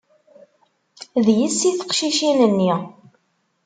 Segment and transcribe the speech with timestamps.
[1.25, 2.73] D yessi teqcicin-nni.